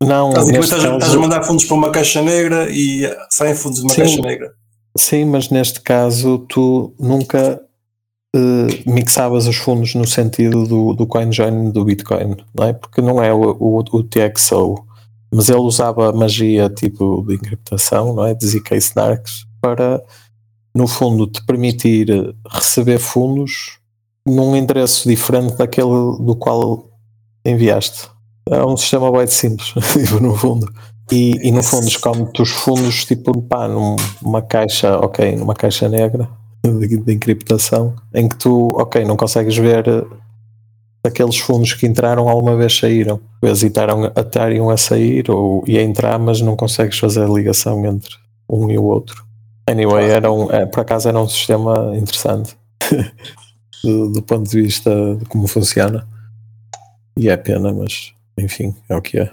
[0.02, 0.94] não, estás, estás, caso...
[0.94, 4.22] estás, a mandar fundos para uma caixa negra e saem fundos de uma sim, caixa
[4.22, 4.52] negra.
[4.96, 7.60] Sim, mas neste caso tu nunca
[8.36, 12.72] uh, mixavas os fundos no sentido do, do CoinJoin do Bitcoin, não é?
[12.72, 14.84] Porque não é o, o, o TXO,
[15.32, 18.34] mas ele usava magia tipo de encriptação, não é?
[18.34, 20.02] De ZK Snarks para
[20.74, 22.06] no fundo, te permitir
[22.48, 23.78] receber fundos
[24.24, 25.88] num endereço diferente daquele
[26.20, 26.88] do qual
[27.44, 28.08] enviaste.
[28.48, 30.72] É um sistema bem simples, tipo, no fundo.
[31.10, 36.28] E, e no fundo, esconde os fundos, tipo, pá, numa caixa, ok, numa caixa negra
[36.62, 39.84] de, de encriptação, em que tu, ok, não consegues ver
[41.04, 43.20] aqueles fundos que entraram alguma vez saíram.
[43.42, 48.14] Hesitaram a a sair ou a entrar, mas não consegues fazer a ligação entre
[48.48, 49.24] um e o outro.
[49.68, 52.56] Anyway, era um, é, por acaso era um sistema interessante
[53.84, 56.06] do, do, ponto de vista de como funciona.
[57.16, 59.30] E é pena, mas enfim, é o que é.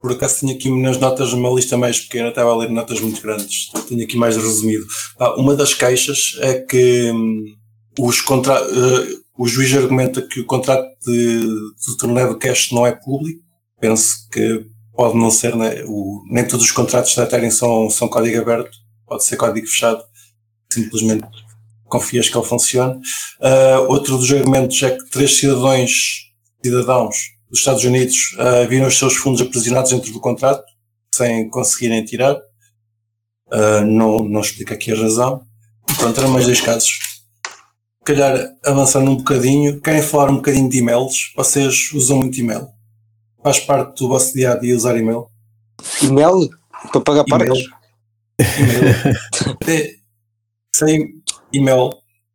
[0.00, 3.20] Por acaso tinha aqui nas notas uma lista mais pequena, estava a ler notas muito
[3.20, 3.70] grandes.
[3.88, 4.86] Tenho aqui mais resumido.
[5.36, 7.44] Uma das queixas é que hum,
[7.98, 12.86] os contra, uh, o juiz argumenta que o contrato de, de torneio de cash não
[12.86, 13.42] é público.
[13.80, 15.82] Penso que pode não ser, né?
[15.86, 18.76] o, nem todos os contratos da Ethereum são, são código aberto
[19.08, 20.04] pode ser código fechado,
[20.70, 21.26] simplesmente
[21.84, 23.00] confias que ele funcione.
[23.40, 26.30] Uh, outro dos argumentos é que três cidadãos,
[26.62, 27.16] cidadãos
[27.50, 30.64] dos Estados Unidos uh, viram os seus fundos aprisionados dentro do contrato,
[31.14, 32.36] sem conseguirem tirar.
[33.50, 35.42] Uh, não, não explica aqui a razão.
[35.96, 36.90] Pronto, eram mais dois casos.
[36.90, 41.32] Se calhar avançando um bocadinho, querem falar um bocadinho de e-mails?
[41.36, 42.68] Vocês usam muito e-mail?
[43.42, 45.26] Faz parte do vosso dia a dia usar e-mail?
[46.02, 46.48] E-mail?
[46.92, 47.58] Para pagar parques?
[48.38, 49.98] E-mail.
[50.74, 51.14] Sem
[51.52, 51.90] e-mail,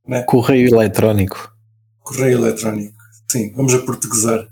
[0.07, 0.23] né?
[0.23, 1.53] Correio eletrónico.
[2.01, 2.97] correio eletrónico.
[3.31, 4.47] Sim, vamos a portuguesar.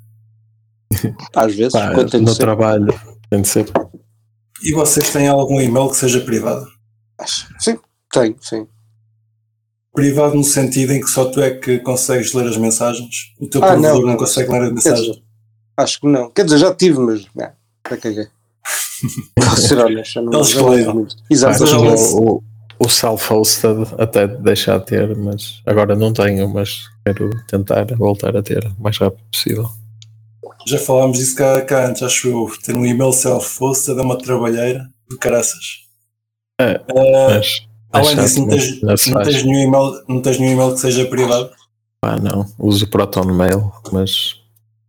[1.36, 2.40] Às vezes, Pá, quando tem de no ser.
[2.40, 2.88] trabalho
[3.30, 3.66] tem de ser.
[4.64, 6.66] E vocês têm algum e-mail que seja privado?
[7.60, 7.78] Sim,
[8.12, 8.68] tenho, sim.
[9.94, 13.34] Privado no sentido em que só tu é que consegues ler as mensagens?
[13.40, 14.08] O teu Ah, provedor não.
[14.08, 15.12] não, consegue ler a mensagem?
[15.12, 15.24] dizer,
[15.78, 16.30] acho que não.
[16.32, 17.26] Quer dizer, já tive, mas.
[17.40, 17.52] É,
[17.90, 18.28] já caguei.
[19.38, 21.06] Vou ser honesto, já não, Eles não.
[21.06, 22.44] Pá, Exato, mas já não- não- o, o,
[22.86, 28.42] o self-hosted até deixar de ter, mas agora não tenho, mas quero tentar voltar a
[28.44, 29.70] ter o mais rápido possível.
[30.68, 32.52] Já falámos disso cá, cá antes, acho eu.
[32.64, 35.82] Ter um e-mail self-hosted é uma trabalheira de caraças.
[36.60, 39.28] É, Ah, Mas além é disso, não tens, não, faz.
[39.28, 41.50] tens nenhum email, não tens nenhum e-mail que seja privado.
[42.00, 44.40] Pá, não, uso Proton Mail, mas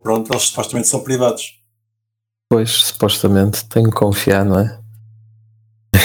[0.01, 1.59] Pronto, eles supostamente são privados.
[2.49, 4.79] depois supostamente tenho que confiar, não é?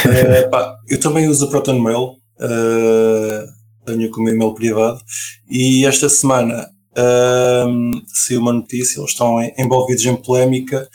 [0.07, 3.47] Eh, pá, eu também uso o Proton Mail, eh,
[3.87, 5.01] tenho como e-mail privado,
[5.49, 7.91] e esta semana ehm,
[8.27, 10.89] saiu uma notícia, eles estão envolvidos em polémica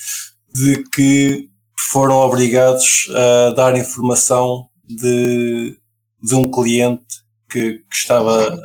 [0.53, 1.49] de que
[1.91, 3.07] foram obrigados
[3.49, 5.77] a dar informação de,
[6.21, 7.05] de um cliente
[7.49, 8.59] que, que estava,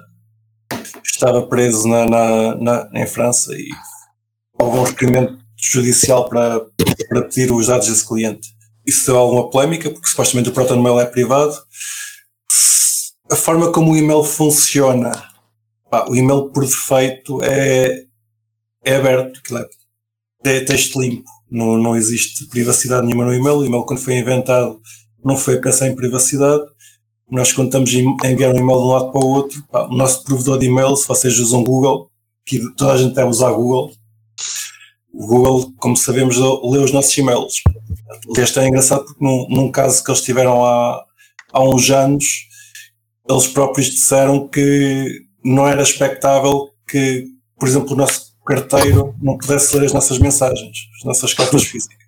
[1.05, 3.68] estava preso na, na, na- em França e
[4.61, 6.61] houve um requerimento judicial para,
[7.09, 8.48] para pedir os dados desse cliente
[8.87, 11.55] isso deu alguma polémica, porque supostamente o Proton Mail é privado.
[13.31, 15.12] A forma como o e-mail funciona,
[15.90, 18.05] pá, o e-mail por defeito é,
[18.85, 19.40] é aberto,
[20.44, 23.59] é texto limpo, não, não existe privacidade nenhuma no e-mail.
[23.59, 24.81] O e-mail, quando foi inventado,
[25.24, 26.62] não foi a pensar em privacidade.
[27.31, 27.90] Nós, quando estamos
[28.24, 30.66] a enviar um e-mail de um lado para o outro, pá, o nosso provedor de
[30.66, 32.11] e-mail, se vocês usam Google,
[32.46, 33.92] que toda a gente deve usar Google,
[35.12, 37.62] o Google, como sabemos, lê os nossos e-mails.
[38.37, 41.05] Este é engraçado porque num, num caso que eles tiveram há,
[41.53, 42.46] há uns anos,
[43.29, 47.27] eles próprios disseram que não era expectável que,
[47.59, 51.99] por exemplo, o nosso carteiro não pudesse ler as nossas mensagens, as nossas cartas físicas.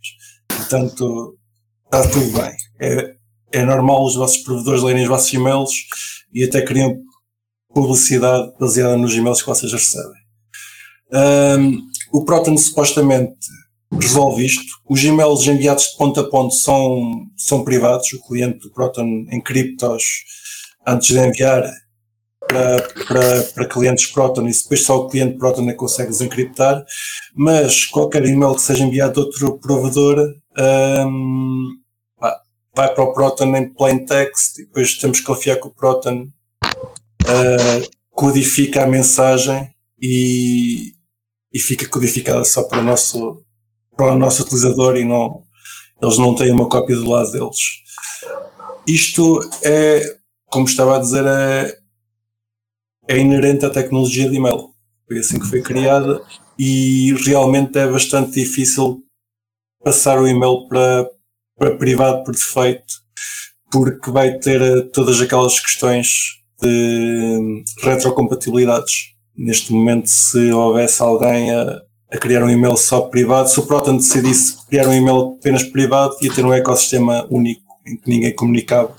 [0.48, 1.36] Portanto,
[1.84, 2.56] está tudo bem.
[2.80, 3.14] É,
[3.52, 5.70] é normal os vossos provedores lerem os vossos e-mails
[6.32, 6.96] e até criam
[7.74, 10.20] publicidade baseada nos e-mails que vocês recebem.
[11.12, 11.78] Ahm,
[12.12, 13.36] o Proton supostamente
[13.92, 14.80] resolve isto.
[14.88, 18.12] Os e-mails enviados de ponto a ponto são, são privados.
[18.12, 20.04] O cliente do Proton encripta-os
[20.86, 21.64] antes de enviar
[22.50, 26.84] para, para, para clientes Proton e depois só o cliente Proton é que consegue desencriptar.
[27.34, 30.18] Mas qualquer e-mail que seja enviado de outro provedor
[32.18, 32.40] pá,
[32.74, 36.26] vai para o Proton em plain text e depois temos que confiar que o Proton
[36.64, 40.92] ah, codifica a mensagem e,
[41.52, 43.44] e fica codificada só para o nosso
[43.96, 45.42] para o nosso utilizador e não,
[46.02, 47.58] eles não têm uma cópia do lado deles.
[48.86, 50.02] Isto é,
[50.46, 51.79] como estava a dizer, é,
[53.10, 54.70] é inerente à tecnologia de e-mail.
[55.08, 56.22] Foi assim que foi criada
[56.56, 59.02] e realmente é bastante difícil
[59.82, 61.10] passar o e-mail para,
[61.58, 62.94] para privado por defeito,
[63.72, 66.06] porque vai ter eh, todas aquelas questões
[66.62, 69.14] de retrocompatibilidades.
[69.36, 71.80] Neste momento, se houvesse alguém a,
[72.12, 73.48] a criar um e-mail só privado.
[73.48, 77.96] Se o Proton decidisse criar um e-mail apenas privado, ia ter um ecossistema único em
[77.96, 78.94] que ninguém comunicava.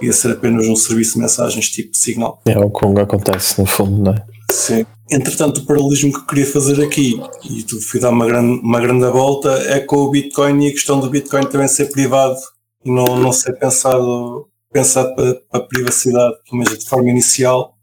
[0.00, 2.40] Ia ser apenas um serviço de mensagens tipo Signal.
[2.44, 4.24] É o que acontece no fundo, não é?
[4.52, 4.86] Sim.
[5.10, 8.80] Entretanto, o paralelismo que eu queria fazer aqui, e tu fui dar uma grande, uma
[8.80, 12.36] grande volta, é com o Bitcoin e a questão do Bitcoin também ser privado
[12.84, 17.74] e não, não ser pensado, pensado para, para a privacidade, pelo menos de forma inicial,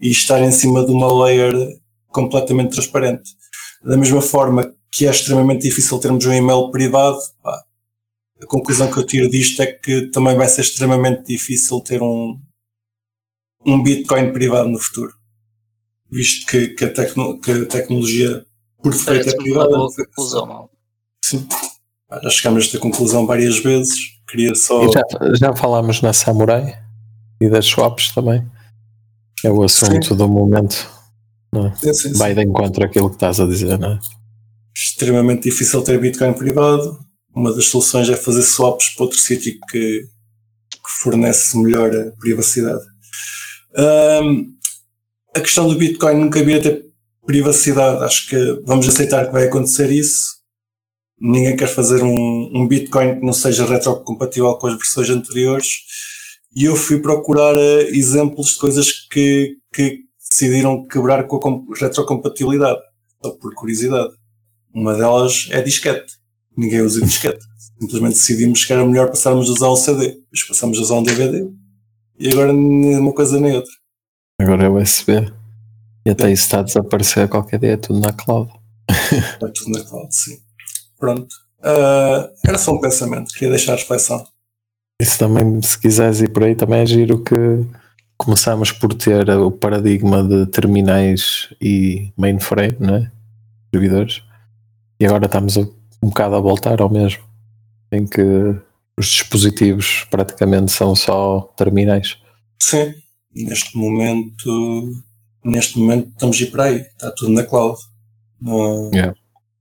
[0.00, 1.54] e estar em cima de uma layer
[2.08, 3.30] completamente transparente.
[3.84, 7.62] Da mesma forma que é extremamente difícil termos um e-mail privado, pá,
[8.42, 12.38] a conclusão que eu tiro disto é que também vai ser extremamente difícil ter um,
[13.64, 15.12] um Bitcoin privado no futuro.
[16.10, 18.44] Visto que, que, a, tecno, que a tecnologia
[18.82, 19.68] por defeito é privada.
[19.68, 20.70] uma boa conclusão.
[21.24, 21.46] Sim.
[22.08, 23.94] Pá, Já chegámos a esta conclusão várias vezes.
[24.28, 24.90] Queria só.
[24.90, 25.02] Já,
[25.34, 26.78] já falámos na Samurai
[27.40, 28.46] e das swaps também.
[29.42, 30.90] É o assunto do momento.
[31.76, 32.18] Sim, sim, sim.
[32.18, 33.98] Vai de encontro àquilo que estás a dizer, não é?
[34.76, 37.03] extremamente difícil ter Bitcoin privado.
[37.34, 42.84] Uma das soluções é fazer swaps para outro sítio que, que fornece melhor privacidade.
[43.76, 44.54] Um,
[45.34, 46.84] a questão do Bitcoin nunca havia ter
[47.26, 48.04] privacidade.
[48.04, 50.34] Acho que vamos aceitar que vai acontecer isso.
[51.20, 55.68] Ninguém quer fazer um, um Bitcoin que não seja retrocompatível com as versões anteriores.
[56.54, 61.36] E eu fui procurar uh, exemplos de coisas que, que decidiram quebrar com
[61.72, 62.78] a retrocompatibilidade.
[63.24, 64.14] Só por curiosidade.
[64.72, 66.23] Uma delas é disquete.
[66.56, 67.44] Ninguém usa disquete.
[67.80, 70.08] Simplesmente decidimos que era melhor passarmos a usar um CD.
[70.08, 71.48] Depois passamos a usar um DVD.
[72.18, 73.72] E agora nem uma coisa nem outra.
[74.40, 75.32] Agora é USB.
[76.06, 78.50] E até isso está a desaparecer qualquer dia, é tudo na cloud.
[79.42, 80.38] É tudo na cloud, sim.
[80.98, 81.34] Pronto.
[81.60, 84.26] Uh, era só um pensamento, queria deixar a reflexão.
[85.00, 87.34] Isso também, se quiseres ir por aí, também é giro que
[88.18, 93.10] começámos por ter o paradigma de terminais e mainframe, não é?
[93.74, 94.22] Servidores.
[95.00, 95.66] E agora estamos a,
[96.04, 97.22] um bocado a voltar ao mesmo.
[97.90, 98.20] Em que
[98.98, 102.18] os dispositivos praticamente são só terminais.
[102.60, 102.94] Sim,
[103.34, 104.92] neste momento,
[105.44, 107.78] neste momento estamos a ir para aí, está tudo na cloud.
[108.42, 109.14] Uh, yeah.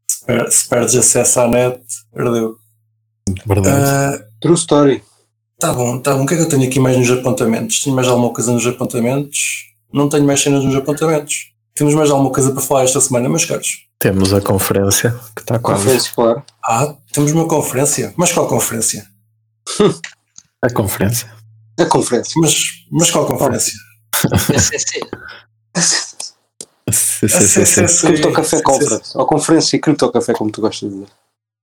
[0.10, 1.82] se, per se, perdes acesso à net,
[2.14, 2.58] perdeu.
[3.46, 4.18] Verdade.
[4.18, 5.04] Uh, True story.
[5.60, 6.24] Tá bom, tá bom.
[6.24, 7.80] O que é que eu tenho aqui mais nos apontamentos?
[7.82, 9.74] Tenho mais alguma coisa nos apontamentos?
[9.94, 11.53] Não tenho mais cenas nos apontamentos.
[11.76, 13.88] Temos mais alguma coisa para falar esta semana, meus caros?
[13.98, 15.84] Temos a conferência que está quase.
[15.84, 16.44] Conferência, claro.
[16.64, 18.14] Ah, temos uma conferência.
[18.16, 19.08] Mas qual conferência?
[20.62, 21.34] a conferência.
[21.80, 22.34] A conferência.
[22.40, 23.74] Mas, mas qual conferência?
[24.56, 25.00] SCC.
[26.92, 28.08] CCC.
[28.08, 29.18] Cripto Café Conference.
[29.18, 31.08] Ou conferência Cripto Café, como tu gostas de dizer.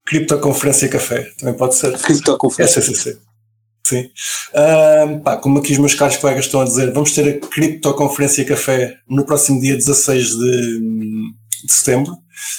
[0.05, 1.97] Cripto Conferência Café, também pode ser.
[1.99, 2.83] Cripto Conferência.
[2.83, 3.19] SCC.
[3.91, 4.09] Sim.
[4.55, 7.93] Uh, pá, como aqui os meus caros colegas estão a dizer, vamos ter a Cripto
[7.95, 10.79] Conferência Café no próximo dia 16 de,
[11.65, 12.15] de setembro.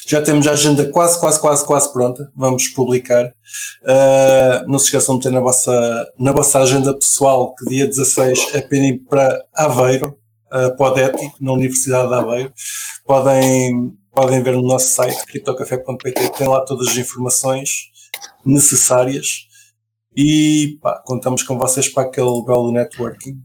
[0.05, 2.29] Já temos a agenda quase, quase, quase, quase pronta.
[2.35, 3.27] Vamos publicar.
[3.27, 8.49] Uh, não se esqueçam de ter na vossa, na vossa agenda pessoal que dia 16
[8.53, 10.17] é para ir para Aveiro,
[10.47, 12.53] uh, para o na Universidade de Aveiro.
[13.05, 17.69] Podem, podem ver no nosso site, criptocafé.pt, tem lá todas as informações
[18.45, 19.49] necessárias.
[20.15, 23.41] E pá, contamos com vocês para aquele belo networking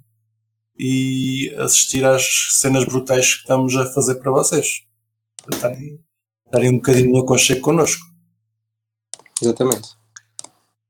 [0.78, 2.24] e assistir às
[2.58, 4.82] cenas brutais que estamos a fazer para vocês.
[5.50, 6.00] Estarem,
[6.46, 8.04] estarem um bocadinho no aconchego connosco.
[9.40, 9.88] Exatamente.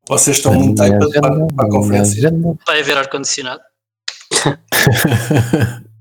[0.09, 2.33] Vocês estão muito aí para, para, para a conferência.
[2.67, 3.61] Vai haver ar-condicionado?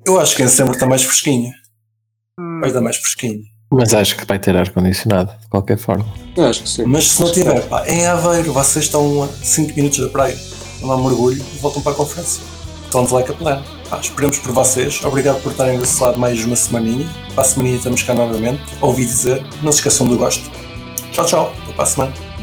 [0.05, 1.51] Eu acho que em setembro está mais fresquinho.
[2.61, 3.43] Vai dar mais fresquinho.
[3.69, 6.05] Mas acho que vai ter ar-condicionado, de qualquer forma.
[6.35, 6.83] Eu acho que sim.
[6.85, 10.37] Mas se não tiver, pá, em Aveiro, vocês estão a 5 minutos da praia,
[10.79, 12.41] vão dar um mergulho e voltam para a conferência.
[12.91, 13.63] Don't like a plan.
[13.89, 15.03] Pá, esperemos por vocês.
[15.03, 17.07] Obrigado por estarem desse lado mais uma semaninha.
[17.33, 18.61] Para a semaninha estamos cá novamente.
[18.81, 20.49] Ouvi dizer, não se esqueçam do gosto.
[21.11, 21.53] Tchau, tchau.
[21.63, 22.13] Até para a semana.